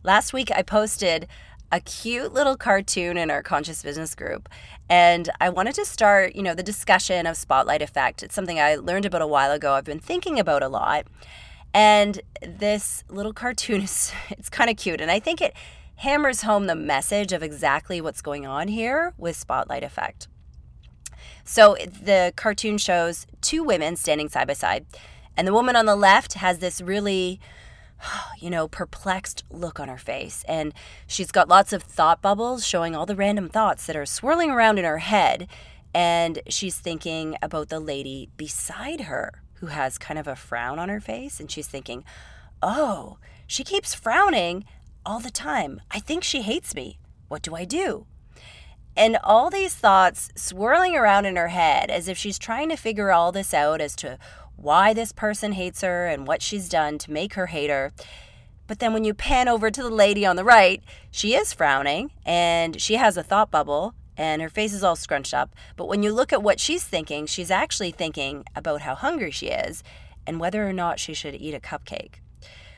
Last 0.08 0.32
week, 0.32 0.50
I 0.56 0.62
posted 0.62 1.28
a 1.70 1.82
cute 1.82 2.32
little 2.32 2.56
cartoon 2.56 3.18
in 3.18 3.30
our 3.30 3.44
conscious 3.44 3.84
business 3.84 4.16
group 4.16 4.48
and 4.88 5.30
i 5.42 5.50
wanted 5.50 5.76
to 5.76 5.84
start 5.84 6.34
you 6.34 6.42
know 6.42 6.54
the 6.54 6.64
discussion 6.64 7.28
of 7.28 7.36
spotlight 7.36 7.82
effect. 7.82 8.24
It's 8.24 8.34
something 8.34 8.58
i 8.58 8.76
learned 8.76 9.06
about 9.06 9.22
a 9.22 9.28
while 9.28 9.52
ago. 9.52 9.74
I've 9.74 9.84
been 9.84 10.00
thinking 10.00 10.40
about 10.40 10.64
a 10.64 10.70
lot. 10.70 11.08
And 11.74 12.22
this 12.42 13.04
little 13.10 13.34
cartoon 13.34 13.82
is 13.88 14.14
it's 14.30 14.48
kind 14.48 14.70
of 14.70 14.78
cute 14.78 15.02
and 15.02 15.12
i 15.12 15.20
think 15.20 15.42
it 15.42 15.54
hammers 15.98 16.44
home 16.44 16.68
the 16.68 16.76
message 16.76 17.34
of 17.34 17.44
exactly 17.44 18.00
what's 18.00 18.22
going 18.22 18.46
on 18.46 18.70
here 18.70 19.14
with 19.18 19.36
spotlight 19.36 19.84
effect. 19.84 20.30
So 21.44 21.76
the 21.84 22.32
cartoon 22.38 22.78
shows 22.78 23.28
two 23.42 23.62
women 23.62 23.98
standing 23.98 24.30
side 24.30 24.48
by 24.48 24.54
side 24.54 24.86
and 25.36 25.46
the 25.46 25.54
woman 25.54 25.76
on 25.76 25.86
the 25.86 25.98
left 25.98 26.36
has 26.36 26.60
this 26.60 26.80
really 26.80 27.42
you 28.40 28.50
know, 28.50 28.68
perplexed 28.68 29.44
look 29.50 29.80
on 29.80 29.88
her 29.88 29.98
face. 29.98 30.44
And 30.48 30.74
she's 31.06 31.32
got 31.32 31.50
lots 31.50 31.74
of 31.74 31.84
thought 31.84 32.22
bubbles 32.22 32.66
showing 32.66 32.96
all 32.96 33.06
the 33.06 33.16
random 33.16 33.50
thoughts 33.50 33.86
that 33.86 33.96
are 33.96 34.06
swirling 34.06 34.52
around 34.52 34.78
in 34.80 34.86
her 34.86 35.00
head. 35.00 35.48
And 35.94 36.42
she's 36.48 36.78
thinking 36.78 37.38
about 37.42 37.70
the 37.70 37.80
lady 37.80 38.30
beside 38.38 39.02
her 39.02 39.42
who 39.56 39.68
has 39.68 39.98
kind 39.98 40.20
of 40.20 40.28
a 40.28 40.36
frown 40.36 40.78
on 40.80 40.90
her 40.90 41.00
face. 41.00 41.40
And 41.40 41.50
she's 41.50 41.68
thinking, 41.68 42.04
oh, 42.62 43.18
she 43.48 43.64
keeps 43.64 43.96
frowning 43.96 44.66
all 45.06 45.20
the 45.20 45.32
time. 45.32 45.82
I 45.90 46.00
think 46.00 46.24
she 46.24 46.42
hates 46.42 46.76
me. 46.76 47.00
What 47.28 47.42
do 47.42 47.56
I 47.56 47.66
do? 47.66 48.06
And 48.96 49.18
all 49.24 49.52
these 49.52 49.76
thoughts 49.76 50.30
swirling 50.36 50.96
around 50.96 51.26
in 51.26 51.36
her 51.36 51.50
head 51.50 51.92
as 51.92 52.08
if 52.08 52.18
she's 52.18 52.40
trying 52.40 52.70
to 52.70 52.76
figure 52.76 53.12
all 53.12 53.32
this 53.32 53.54
out 53.54 53.80
as 53.80 53.96
to 53.98 54.18
why 54.58 54.94
this 54.94 55.12
person 55.12 55.54
hates 55.54 55.82
her 55.82 56.08
and 56.08 56.28
what 56.28 56.42
she's 56.42 56.68
done 56.68 56.98
to 56.98 57.12
make 57.12 57.36
her 57.36 57.48
hate 57.48 57.70
her. 57.70 57.94
But 58.68 58.80
then 58.80 58.92
when 58.92 59.06
you 59.06 59.14
pan 59.14 59.48
over 59.48 59.72
to 59.72 59.82
the 59.82 59.90
lady 59.90 60.26
on 60.26 60.36
the 60.36 60.44
right, 60.44 60.84
she 61.10 61.34
is 61.34 61.54
frowning 61.54 62.12
and 62.26 62.82
she 62.82 62.96
has 62.96 63.16
a 63.16 63.24
thought 63.24 63.50
bubble 63.50 63.94
and 64.18 64.42
her 64.42 64.50
face 64.50 64.74
is 64.74 64.84
all 64.84 64.96
scrunched 64.96 65.34
up. 65.34 65.56
But 65.78 65.88
when 65.88 66.04
you 66.04 66.12
look 66.12 66.34
at 66.34 66.44
what 66.44 66.60
she's 66.60 66.84
thinking, 66.84 67.28
she's 67.28 67.52
actually 67.52 67.92
thinking 67.92 68.44
about 68.56 68.82
how 68.82 68.96
hungry 68.96 69.32
she 69.32 69.48
is 69.48 69.84
and 70.26 70.40
whether 70.40 70.68
or 70.68 70.74
not 70.74 71.00
she 71.00 71.14
should 71.14 71.36
eat 71.36 71.54
a 71.54 71.60
cupcake. 71.60 72.16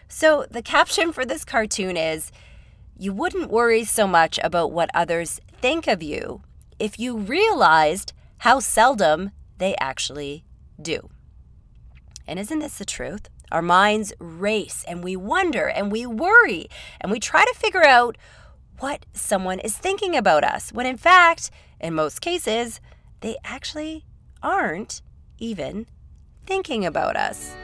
So 0.07 0.45
the 0.51 0.61
caption 0.61 1.11
for 1.11 1.25
this 1.25 1.45
cartoon 1.45 1.97
is 1.97 2.31
You 2.97 3.13
wouldn't 3.13 3.49
worry 3.49 3.85
so 3.85 4.05
much 4.05 4.39
about 4.43 4.71
what 4.71 4.89
others 4.93 5.39
think 5.61 5.87
of 5.87 6.03
you 6.03 6.41
if 6.77 6.99
you 6.99 7.17
realized 7.17 8.13
how 8.39 8.59
seldom 8.59 9.31
they 9.57 9.75
actually 9.79 10.43
do. 10.81 11.09
And 12.27 12.39
isn't 12.39 12.59
this 12.59 12.77
the 12.77 12.85
truth? 12.85 13.29
Our 13.51 13.61
minds 13.61 14.13
race 14.19 14.85
and 14.87 15.03
we 15.03 15.15
wonder 15.15 15.67
and 15.67 15.91
we 15.91 16.05
worry 16.05 16.69
and 17.01 17.11
we 17.11 17.19
try 17.19 17.43
to 17.43 17.53
figure 17.57 17.83
out 17.83 18.17
what 18.79 19.05
someone 19.13 19.59
is 19.59 19.77
thinking 19.77 20.15
about 20.15 20.43
us, 20.43 20.71
when 20.71 20.85
in 20.85 20.97
fact, 20.97 21.51
in 21.79 21.93
most 21.93 22.21
cases, 22.21 22.79
they 23.21 23.35
actually 23.43 24.05
aren't 24.41 25.01
even 25.37 25.85
thinking 26.45 26.85
about 26.85 27.15
us. 27.15 27.55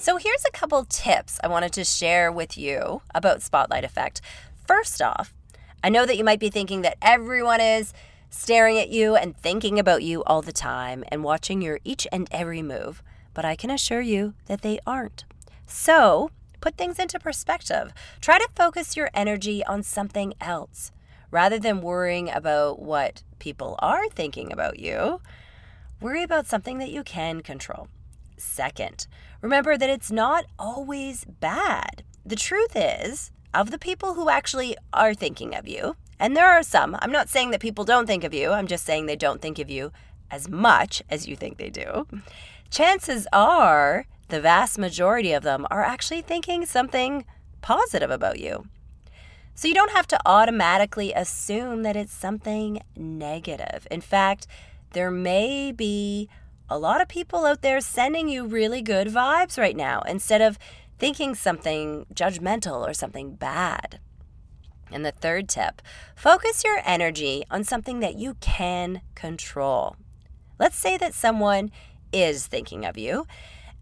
So, 0.00 0.16
here's 0.16 0.44
a 0.46 0.52
couple 0.52 0.84
tips 0.84 1.38
I 1.42 1.48
wanted 1.48 1.72
to 1.74 1.84
share 1.84 2.32
with 2.32 2.56
you 2.56 3.02
about 3.14 3.42
Spotlight 3.42 3.84
Effect. 3.84 4.20
First 4.66 5.02
off, 5.02 5.34
I 5.82 5.90
know 5.90 6.06
that 6.06 6.16
you 6.16 6.24
might 6.24 6.40
be 6.40 6.50
thinking 6.50 6.82
that 6.82 6.96
everyone 7.02 7.60
is 7.60 7.92
staring 8.30 8.78
at 8.78 8.90
you 8.90 9.16
and 9.16 9.36
thinking 9.36 9.78
about 9.78 10.02
you 10.02 10.22
all 10.24 10.42
the 10.42 10.52
time 10.52 11.04
and 11.08 11.24
watching 11.24 11.62
your 11.62 11.80
each 11.84 12.06
and 12.12 12.28
every 12.30 12.62
move, 12.62 13.02
but 13.34 13.44
I 13.44 13.56
can 13.56 13.70
assure 13.70 14.00
you 14.00 14.34
that 14.46 14.62
they 14.62 14.78
aren't. 14.86 15.24
So, 15.66 16.30
put 16.60 16.76
things 16.76 16.98
into 16.98 17.18
perspective. 17.18 17.92
Try 18.20 18.38
to 18.38 18.48
focus 18.54 18.96
your 18.96 19.10
energy 19.14 19.64
on 19.64 19.82
something 19.82 20.34
else 20.40 20.92
rather 21.30 21.58
than 21.58 21.82
worrying 21.82 22.30
about 22.30 22.80
what 22.80 23.22
people 23.38 23.76
are 23.80 24.08
thinking 24.08 24.52
about 24.52 24.78
you. 24.78 25.20
Worry 26.00 26.22
about 26.22 26.46
something 26.46 26.78
that 26.78 26.90
you 26.90 27.02
can 27.02 27.42
control. 27.42 27.88
Second, 28.36 29.06
remember 29.42 29.76
that 29.76 29.90
it's 29.90 30.10
not 30.10 30.46
always 30.58 31.24
bad. 31.24 32.02
The 32.24 32.36
truth 32.36 32.72
is, 32.74 33.30
of 33.52 33.70
the 33.70 33.78
people 33.78 34.14
who 34.14 34.28
actually 34.28 34.76
are 34.92 35.14
thinking 35.14 35.54
of 35.54 35.66
you, 35.66 35.96
and 36.18 36.36
there 36.36 36.48
are 36.48 36.62
some. 36.62 36.96
I'm 37.00 37.12
not 37.12 37.28
saying 37.28 37.50
that 37.50 37.60
people 37.60 37.84
don't 37.84 38.06
think 38.06 38.24
of 38.24 38.34
you, 38.34 38.50
I'm 38.52 38.66
just 38.66 38.84
saying 38.84 39.06
they 39.06 39.16
don't 39.16 39.40
think 39.40 39.58
of 39.58 39.70
you 39.70 39.92
as 40.30 40.48
much 40.48 41.02
as 41.08 41.26
you 41.26 41.36
think 41.36 41.56
they 41.56 41.70
do. 41.70 42.06
Chances 42.70 43.26
are 43.32 44.06
the 44.28 44.40
vast 44.40 44.78
majority 44.78 45.32
of 45.32 45.42
them 45.42 45.66
are 45.70 45.82
actually 45.82 46.22
thinking 46.22 46.66
something 46.66 47.24
positive 47.60 48.10
about 48.10 48.38
you. 48.38 48.66
So 49.54 49.66
you 49.66 49.74
don't 49.74 49.92
have 49.92 50.06
to 50.08 50.20
automatically 50.24 51.12
assume 51.12 51.82
that 51.82 51.96
it's 51.96 52.12
something 52.12 52.80
negative. 52.96 53.88
In 53.90 54.00
fact, 54.00 54.46
there 54.92 55.10
may 55.10 55.72
be 55.72 56.28
a 56.70 56.78
lot 56.78 57.00
of 57.00 57.08
people 57.08 57.44
out 57.44 57.62
there 57.62 57.80
sending 57.80 58.28
you 58.28 58.46
really 58.46 58.82
good 58.82 59.08
vibes 59.08 59.58
right 59.58 59.76
now 59.76 60.02
instead 60.02 60.40
of 60.40 60.58
thinking 60.98 61.34
something 61.34 62.06
judgmental 62.14 62.86
or 62.86 62.92
something 62.92 63.34
bad. 63.34 63.98
And 64.90 65.04
the 65.04 65.12
third 65.12 65.48
tip 65.48 65.82
focus 66.16 66.64
your 66.64 66.80
energy 66.84 67.44
on 67.50 67.64
something 67.64 68.00
that 68.00 68.16
you 68.16 68.34
can 68.40 69.02
control. 69.14 69.96
Let's 70.58 70.76
say 70.76 70.96
that 70.96 71.14
someone 71.14 71.70
is 72.12 72.46
thinking 72.46 72.84
of 72.84 72.98
you, 72.98 73.26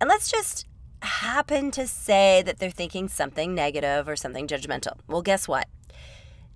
and 0.00 0.08
let's 0.08 0.30
just 0.30 0.66
happen 1.02 1.70
to 1.70 1.86
say 1.86 2.42
that 2.44 2.58
they're 2.58 2.70
thinking 2.70 3.08
something 3.08 3.54
negative 3.54 4.08
or 4.08 4.16
something 4.16 4.46
judgmental. 4.46 4.98
Well, 5.06 5.22
guess 5.22 5.46
what? 5.46 5.68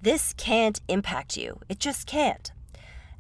This 0.03 0.33
can't 0.35 0.81
impact 0.89 1.37
you. 1.37 1.61
It 1.69 1.79
just 1.79 2.07
can't. 2.07 2.51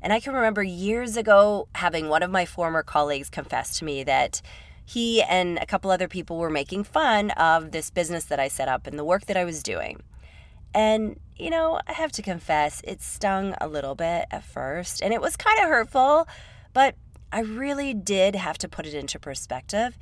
And 0.02 0.12
I 0.12 0.20
can 0.20 0.34
remember 0.34 0.62
years 0.62 1.16
ago 1.16 1.68
having 1.74 2.08
one 2.08 2.22
of 2.22 2.30
my 2.30 2.46
former 2.46 2.82
colleagues 2.82 3.28
confess 3.28 3.78
to 3.78 3.84
me 3.84 4.02
that 4.04 4.40
he 4.84 5.22
and 5.22 5.58
a 5.58 5.66
couple 5.66 5.90
other 5.90 6.08
people 6.08 6.38
were 6.38 6.50
making 6.50 6.84
fun 6.84 7.30
of 7.32 7.70
this 7.70 7.90
business 7.90 8.24
that 8.24 8.40
I 8.40 8.48
set 8.48 8.66
up 8.66 8.86
and 8.86 8.98
the 8.98 9.04
work 9.04 9.26
that 9.26 9.36
I 9.36 9.44
was 9.44 9.62
doing. 9.62 10.02
And, 10.74 11.18
you 11.36 11.50
know, 11.50 11.80
I 11.86 11.92
have 11.92 12.12
to 12.12 12.22
confess, 12.22 12.80
it 12.84 13.02
stung 13.02 13.54
a 13.60 13.68
little 13.68 13.94
bit 13.94 14.26
at 14.30 14.44
first 14.44 15.02
and 15.02 15.12
it 15.12 15.20
was 15.20 15.36
kind 15.36 15.58
of 15.60 15.68
hurtful, 15.68 16.28
but 16.72 16.94
I 17.32 17.40
really 17.40 17.94
did 17.94 18.34
have 18.34 18.58
to 18.58 18.68
put 18.68 18.86
it 18.86 18.94
into 18.94 19.18
perspective. 19.18 19.96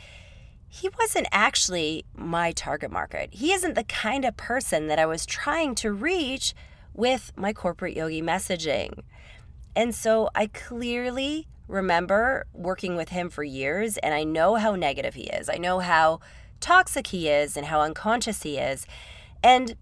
He 0.68 0.90
wasn't 0.98 1.28
actually 1.32 2.04
my 2.14 2.52
target 2.52 2.90
market. 2.90 3.30
He 3.32 3.52
isn't 3.52 3.75
the 3.75 3.84
kind 3.84 4.25
of 4.25 4.37
person 4.37 4.88
that 4.88 4.98
I 4.98 5.06
was 5.06 5.25
trying 5.25 5.75
to 5.76 5.92
reach 5.92 6.54
with 6.92 7.32
my 7.37 7.52
corporate 7.52 7.96
yogi 7.96 8.20
messaging. 8.20 9.02
And 9.75 9.94
so 9.94 10.28
I 10.34 10.48
clearly 10.48 11.46
remember 11.68 12.46
working 12.52 12.96
with 12.96 13.10
him 13.10 13.30
for 13.30 13.44
years 13.44 13.98
and 13.98 14.14
I 14.14 14.25
know 14.25 14.56
how 14.56 14.75
negative 14.75 15.14
he 15.14 15.25
is. 15.25 15.48
I 15.48 15.56
know 15.56 15.78
how 15.78 16.20
toxic 16.60 17.08
he 17.08 17.28
is 17.28 17.56
and 17.56 17.66
how 17.66 17.80
unconscious 17.80 18.42
he 18.42 18.58
is. 18.58 18.87
And 19.42 19.76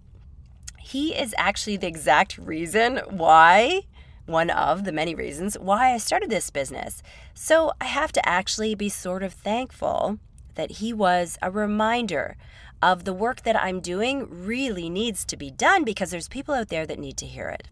he 0.86 1.16
is 1.16 1.34
actually 1.36 1.76
the 1.76 1.88
exact 1.88 2.38
reason 2.38 3.00
why, 3.10 3.82
one 4.24 4.50
of 4.50 4.84
the 4.84 4.92
many 4.92 5.16
reasons 5.16 5.58
why 5.58 5.92
I 5.92 5.98
started 5.98 6.30
this 6.30 6.48
business. 6.48 7.02
So 7.34 7.72
I 7.80 7.86
have 7.86 8.12
to 8.12 8.28
actually 8.28 8.76
be 8.76 8.88
sort 8.88 9.24
of 9.24 9.32
thankful 9.32 10.20
that 10.54 10.72
he 10.72 10.92
was 10.92 11.38
a 11.42 11.50
reminder 11.50 12.36
of 12.80 13.02
the 13.02 13.12
work 13.12 13.42
that 13.42 13.60
I'm 13.60 13.80
doing 13.80 14.28
really 14.30 14.88
needs 14.88 15.24
to 15.24 15.36
be 15.36 15.50
done 15.50 15.82
because 15.82 16.12
there's 16.12 16.28
people 16.28 16.54
out 16.54 16.68
there 16.68 16.86
that 16.86 17.00
need 17.00 17.16
to 17.16 17.26
hear 17.26 17.48
it. 17.48 17.68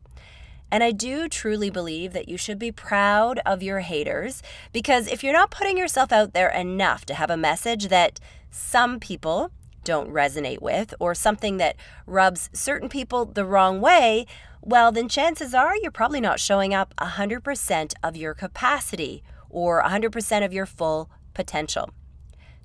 And 0.73 0.83
I 0.83 0.91
do 0.91 1.29
truly 1.29 1.71
believe 1.71 2.15
that 2.15 2.29
you 2.29 2.37
should 2.37 2.59
be 2.59 2.73
proud 2.73 3.39
of 3.47 3.63
your 3.63 3.79
haters 3.79 4.43
because 4.73 5.07
if 5.07 5.23
you're 5.23 5.33
not 5.33 5.53
putting 5.53 5.79
yourself 5.79 6.11
out 6.11 6.33
there 6.33 6.51
enough 6.51 7.07
to 7.07 7.15
have 7.15 7.31
a 7.31 7.37
message 7.37 7.87
that 7.89 8.19
some 8.51 8.99
people 8.99 9.53
don't 9.85 10.11
resonate 10.11 10.61
with 10.61 10.95
or 10.99 11.15
something 11.15 11.59
that 11.59 11.77
rubs 12.07 12.51
certain 12.53 12.89
people 12.89 13.25
the 13.25 13.45
wrong 13.45 13.81
way, 13.81 14.27
well, 14.61 14.91
then 14.91 15.09
chances 15.09 15.55
are 15.55 15.77
you're 15.77 15.91
probably 15.91 16.21
not 16.21 16.41
showing 16.41 16.73
up 16.73 16.95
100% 16.97 17.93
of 18.03 18.17
your 18.17 18.35
capacity 18.35 19.23
or 19.51 19.83
100% 19.83 20.45
of 20.45 20.53
your 20.53 20.67
full 20.67 21.11
potential. 21.35 21.91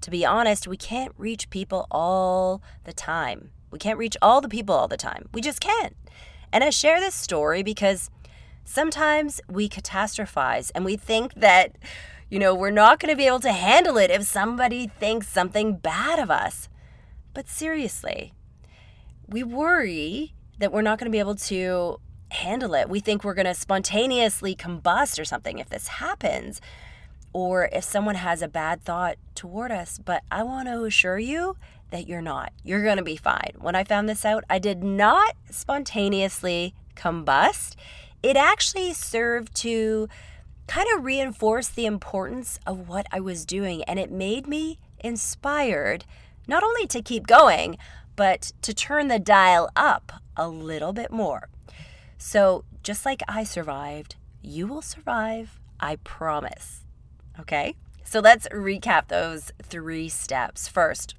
To 0.01 0.09
be 0.09 0.25
honest, 0.25 0.67
we 0.67 0.77
can't 0.77 1.13
reach 1.17 1.49
people 1.49 1.87
all 1.91 2.61
the 2.85 2.93
time. 2.93 3.51
We 3.69 3.79
can't 3.79 3.99
reach 3.99 4.15
all 4.21 4.41
the 4.41 4.49
people 4.49 4.73
all 4.73 4.87
the 4.87 4.97
time. 4.97 5.27
We 5.33 5.41
just 5.41 5.59
can't. 5.59 5.95
And 6.51 6.63
I 6.63 6.69
share 6.69 6.99
this 6.99 7.15
story 7.15 7.63
because 7.63 8.09
sometimes 8.63 9.41
we 9.49 9.67
catastrophize 9.67 10.71
and 10.73 10.85
we 10.85 10.95
think 10.95 11.33
that, 11.35 11.75
you 12.29 12.39
know, 12.39 12.55
we're 12.55 12.71
not 12.71 12.99
going 12.99 13.11
to 13.11 13.17
be 13.17 13.27
able 13.27 13.39
to 13.41 13.51
handle 13.51 13.97
it 13.97 14.09
if 14.09 14.23
somebody 14.23 14.87
thinks 14.87 15.27
something 15.27 15.75
bad 15.75 16.17
of 16.17 16.31
us. 16.31 16.69
But 17.33 17.47
seriously, 17.47 18.33
we 19.27 19.43
worry 19.43 20.33
that 20.59 20.71
we're 20.71 20.81
not 20.81 20.99
going 20.99 21.05
to 21.05 21.11
be 21.11 21.19
able 21.19 21.35
to 21.35 21.99
handle 22.31 22.73
it. 22.73 22.89
We 22.89 22.99
think 22.99 23.23
we're 23.23 23.33
going 23.33 23.45
to 23.45 23.53
spontaneously 23.53 24.55
combust 24.55 25.19
or 25.19 25.25
something 25.25 25.59
if 25.59 25.69
this 25.69 25.87
happens, 25.87 26.61
or 27.33 27.69
if 27.71 27.83
someone 27.83 28.15
has 28.15 28.41
a 28.41 28.47
bad 28.47 28.83
thought 28.83 29.17
toward 29.35 29.71
us. 29.71 29.99
But 30.03 30.23
I 30.31 30.43
want 30.43 30.67
to 30.67 30.83
assure 30.83 31.19
you 31.19 31.55
that 31.91 32.07
you're 32.07 32.21
not. 32.21 32.51
You're 32.63 32.83
going 32.83 32.97
to 32.97 33.03
be 33.03 33.15
fine. 33.15 33.53
When 33.59 33.75
I 33.75 33.83
found 33.83 34.09
this 34.09 34.25
out, 34.25 34.43
I 34.49 34.59
did 34.59 34.83
not 34.83 35.35
spontaneously 35.49 36.73
combust. 36.95 37.75
It 38.21 38.35
actually 38.35 38.93
served 38.93 39.55
to 39.55 40.07
kind 40.67 40.87
of 40.95 41.03
reinforce 41.03 41.67
the 41.67 41.85
importance 41.85 42.59
of 42.65 42.87
what 42.87 43.07
I 43.11 43.19
was 43.19 43.45
doing, 43.45 43.83
and 43.85 43.97
it 43.97 44.11
made 44.11 44.45
me 44.45 44.79
inspired 44.99 46.05
not 46.49 46.63
only 46.63 46.87
to 46.87 47.01
keep 47.01 47.27
going, 47.27 47.77
but 48.15 48.51
to 48.63 48.73
turn 48.73 49.07
the 49.07 49.19
dial 49.19 49.69
up 49.75 50.11
a 50.35 50.49
little 50.49 50.91
bit 50.91 51.11
more. 51.11 51.47
So, 52.17 52.65
just 52.83 53.05
like 53.05 53.21
I 53.27 53.43
survived, 53.43 54.15
you 54.41 54.67
will 54.67 54.81
survive, 54.81 55.59
I 55.79 55.97
promise. 55.97 56.85
Okay? 57.39 57.75
So, 58.03 58.19
let's 58.19 58.47
recap 58.49 59.07
those 59.07 59.51
three 59.61 60.09
steps. 60.09 60.67
First, 60.67 61.15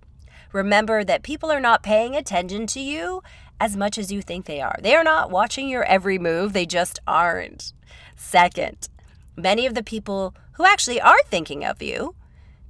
remember 0.53 1.05
that 1.05 1.23
people 1.23 1.51
are 1.51 1.61
not 1.61 1.83
paying 1.83 2.17
attention 2.17 2.67
to 2.67 2.81
you 2.81 3.23
as 3.61 3.77
much 3.77 3.97
as 3.99 4.11
you 4.11 4.21
think 4.21 4.47
they 4.47 4.61
are. 4.61 4.77
They 4.83 4.97
are 4.97 5.05
not 5.05 5.31
watching 5.31 5.69
your 5.69 5.85
every 5.85 6.19
move, 6.19 6.53
they 6.53 6.67
just 6.67 6.99
aren't. 7.07 7.73
Second, 8.17 8.89
many 9.37 9.65
of 9.65 9.75
the 9.75 9.83
people 9.83 10.35
who 10.55 10.65
actually 10.67 11.01
are 11.01 11.23
thinking 11.25 11.65
of 11.65 11.81
you 11.81 12.15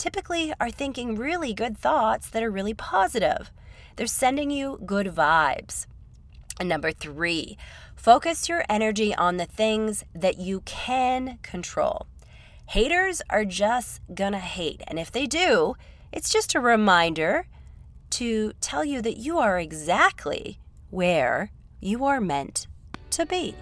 typically 0.01 0.55
are 0.59 0.71
thinking 0.71 1.15
really 1.15 1.53
good 1.53 1.77
thoughts 1.77 2.31
that 2.31 2.43
are 2.43 2.51
really 2.51 2.73
positive. 2.73 3.51
They're 3.97 4.07
sending 4.07 4.51
you 4.51 4.81
good 4.87 5.09
vibes. 5.09 5.87
And 6.59 6.71
number 6.71 6.91
three, 6.91 7.59
focus 7.95 8.49
your 8.49 8.65
energy 8.69 9.15
on 9.15 9.37
the 9.37 9.45
things 9.45 10.05
that 10.15 10.39
you 10.39 10.63
can 10.63 11.39
control. 11.43 12.07
Haters 12.69 13.21
are 13.29 13.45
just 13.45 14.01
gonna 14.15 14.39
hate. 14.39 14.81
And 14.89 14.99
if 14.99 15.13
they 15.13 15.27
do, 15.27 15.75
it's 16.13 16.31
just 16.31 16.55
a 16.55 16.61
reminder 16.61 17.47
to 18.11 18.55
tell 18.63 18.85
you 18.85 19.03
that 19.03 19.19
you 19.19 19.39
are 19.39 19.61
exactly 19.61 20.59
where 20.89 21.51
you 21.79 22.07
are 22.07 22.23
meant 22.23 22.67
to 23.11 23.27
be. 23.27 23.55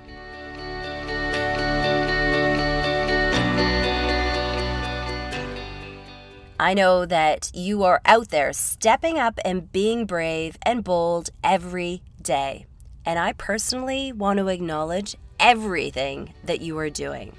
I 6.60 6.74
know 6.74 7.06
that 7.06 7.52
you 7.54 7.84
are 7.84 8.00
out 8.04 8.30
there 8.30 8.52
stepping 8.52 9.16
up 9.16 9.38
and 9.44 9.70
being 9.70 10.06
brave 10.06 10.58
and 10.62 10.82
bold 10.82 11.30
every 11.44 12.02
day. 12.20 12.66
And 13.06 13.16
I 13.16 13.34
personally 13.34 14.12
want 14.12 14.40
to 14.40 14.48
acknowledge 14.48 15.14
everything 15.38 16.34
that 16.42 16.60
you 16.60 16.76
are 16.78 16.90
doing. 16.90 17.32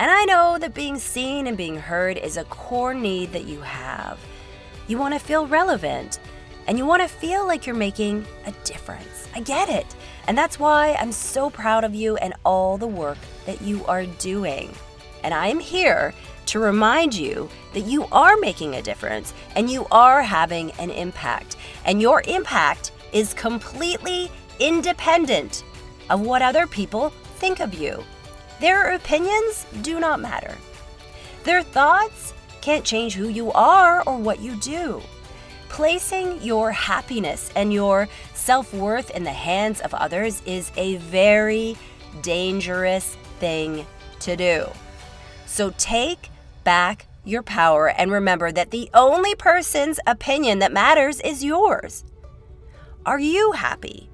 And 0.00 0.10
I 0.10 0.24
know 0.24 0.56
that 0.58 0.72
being 0.72 0.98
seen 0.98 1.46
and 1.46 1.56
being 1.56 1.78
heard 1.78 2.16
is 2.16 2.38
a 2.38 2.44
core 2.44 2.94
need 2.94 3.32
that 3.32 3.44
you 3.44 3.60
have. 3.60 4.18
You 4.88 4.96
want 4.96 5.12
to 5.12 5.20
feel 5.20 5.46
relevant 5.46 6.18
and 6.66 6.78
you 6.78 6.86
want 6.86 7.02
to 7.02 7.08
feel 7.08 7.46
like 7.46 7.66
you're 7.66 7.76
making 7.76 8.24
a 8.46 8.52
difference. 8.64 9.28
I 9.34 9.40
get 9.40 9.68
it. 9.68 9.94
And 10.26 10.36
that's 10.36 10.58
why 10.58 10.96
I'm 10.98 11.12
so 11.12 11.50
proud 11.50 11.84
of 11.84 11.94
you 11.94 12.16
and 12.16 12.32
all 12.42 12.78
the 12.78 12.86
work 12.86 13.18
that 13.44 13.60
you 13.60 13.84
are 13.84 14.06
doing. 14.06 14.72
And 15.22 15.34
I 15.34 15.48
am 15.48 15.60
here 15.60 16.14
to 16.46 16.58
remind 16.58 17.14
you 17.14 17.48
that 17.72 17.80
you 17.80 18.06
are 18.12 18.36
making 18.36 18.74
a 18.74 18.82
difference 18.82 19.34
and 19.56 19.70
you 19.70 19.86
are 19.90 20.22
having 20.22 20.70
an 20.72 20.90
impact. 20.90 21.56
And 21.84 22.00
your 22.00 22.22
impact 22.26 22.92
is 23.12 23.34
completely 23.34 24.30
independent 24.60 25.64
of 26.10 26.20
what 26.20 26.42
other 26.42 26.66
people 26.66 27.10
think 27.36 27.60
of 27.60 27.74
you. 27.74 28.04
Their 28.60 28.94
opinions 28.94 29.66
do 29.82 30.00
not 30.00 30.20
matter. 30.20 30.56
Their 31.44 31.62
thoughts 31.62 32.32
can't 32.60 32.84
change 32.84 33.14
who 33.14 33.28
you 33.28 33.52
are 33.52 34.02
or 34.06 34.16
what 34.16 34.40
you 34.40 34.56
do. 34.56 35.02
Placing 35.68 36.40
your 36.40 36.70
happiness 36.70 37.50
and 37.56 37.72
your 37.72 38.08
self 38.32 38.72
worth 38.72 39.10
in 39.10 39.24
the 39.24 39.32
hands 39.32 39.80
of 39.80 39.92
others 39.92 40.40
is 40.46 40.70
a 40.76 40.96
very 40.96 41.76
dangerous 42.22 43.16
thing 43.40 43.84
to 44.20 44.36
do. 44.36 44.66
So 45.46 45.72
take 45.76 46.30
back 46.64 47.06
your 47.24 47.42
power 47.42 47.88
and 47.90 48.10
remember 48.10 48.50
that 48.52 48.70
the 48.70 48.90
only 48.94 49.34
person's 49.34 50.00
opinion 50.06 50.58
that 50.58 50.72
matters 50.72 51.20
is 51.20 51.44
yours. 51.44 52.04
Are 53.06 53.18
you 53.18 53.52
happy? 53.52 54.10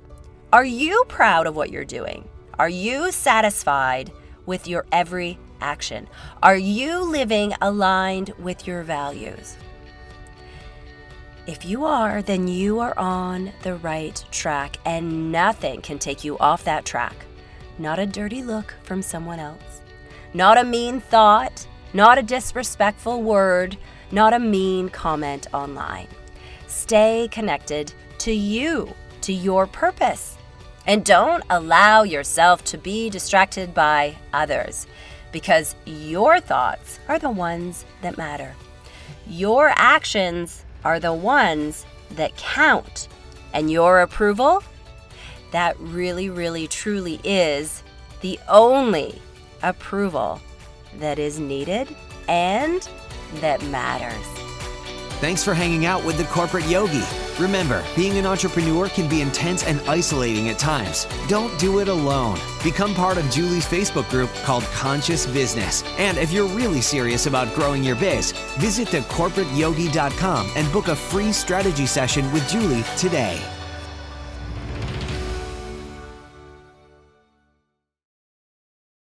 Are 0.52 0.64
you 0.64 1.04
proud 1.08 1.46
of 1.46 1.56
what 1.56 1.70
you're 1.70 1.84
doing? 1.84 2.28
Are 2.58 2.68
you 2.68 3.12
satisfied 3.12 4.12
with 4.46 4.66
your 4.68 4.84
every 4.92 5.38
action? 5.60 6.08
Are 6.42 6.56
you 6.56 7.02
living 7.02 7.54
aligned 7.60 8.30
with 8.38 8.66
your 8.66 8.82
values? 8.82 9.56
If 11.46 11.64
you 11.64 11.84
are, 11.84 12.22
then 12.22 12.48
you 12.48 12.80
are 12.80 12.96
on 12.98 13.52
the 13.62 13.76
right 13.76 14.22
track, 14.30 14.76
and 14.84 15.32
nothing 15.32 15.80
can 15.80 15.98
take 15.98 16.22
you 16.22 16.38
off 16.38 16.64
that 16.64 16.84
track. 16.84 17.14
Not 17.78 17.98
a 17.98 18.06
dirty 18.06 18.42
look 18.42 18.74
from 18.82 19.02
someone 19.02 19.40
else, 19.40 19.80
not 20.34 20.58
a 20.58 20.64
mean 20.64 21.00
thought, 21.00 21.66
not 21.92 22.18
a 22.18 22.22
disrespectful 22.22 23.22
word, 23.22 23.76
not 24.10 24.32
a 24.32 24.38
mean 24.38 24.88
comment 24.88 25.46
online. 25.52 26.08
Stay 26.66 27.28
connected 27.30 27.92
to 28.18 28.32
you, 28.32 28.94
to 29.22 29.32
your 29.32 29.66
purpose. 29.66 30.36
And 30.86 31.04
don't 31.04 31.44
allow 31.50 32.02
yourself 32.02 32.64
to 32.64 32.78
be 32.78 33.10
distracted 33.10 33.74
by 33.74 34.16
others 34.32 34.86
because 35.32 35.74
your 35.84 36.40
thoughts 36.40 36.98
are 37.08 37.18
the 37.18 37.30
ones 37.30 37.84
that 38.02 38.18
matter. 38.18 38.54
Your 39.26 39.72
actions 39.76 40.64
are 40.84 40.98
the 40.98 41.12
ones 41.12 41.86
that 42.12 42.36
count. 42.36 43.08
And 43.52 43.70
your 43.70 44.00
approval, 44.00 44.62
that 45.52 45.78
really, 45.78 46.30
really, 46.30 46.66
truly 46.66 47.20
is 47.24 47.82
the 48.20 48.38
only 48.48 49.20
approval 49.62 50.40
that 50.98 51.18
is 51.18 51.38
needed 51.38 51.88
and 52.28 52.88
that 53.36 53.62
matters. 53.66 54.26
Thanks 55.20 55.44
for 55.44 55.52
hanging 55.52 55.84
out 55.84 56.02
with 56.02 56.16
the 56.16 56.24
Corporate 56.24 56.66
Yogi. 56.66 57.02
Remember, 57.38 57.84
being 57.94 58.16
an 58.16 58.24
entrepreneur 58.24 58.88
can 58.88 59.06
be 59.06 59.20
intense 59.20 59.64
and 59.64 59.78
isolating 59.82 60.48
at 60.48 60.58
times. 60.58 61.06
Don't 61.28 61.58
do 61.60 61.80
it 61.80 61.88
alone. 61.88 62.38
Become 62.64 62.94
part 62.94 63.18
of 63.18 63.30
Julie's 63.30 63.66
Facebook 63.66 64.08
group 64.08 64.32
called 64.44 64.62
Conscious 64.72 65.26
Business. 65.26 65.84
And 65.98 66.16
if 66.16 66.32
you're 66.32 66.48
really 66.48 66.80
serious 66.80 67.26
about 67.26 67.54
growing 67.54 67.84
your 67.84 67.96
biz, 67.96 68.32
visit 68.58 68.88
thecorporateyogi.com 68.88 70.52
and 70.56 70.72
book 70.72 70.88
a 70.88 70.96
free 70.96 71.32
strategy 71.32 71.84
session 71.84 72.32
with 72.32 72.48
Julie 72.48 72.84
today. 72.96 73.38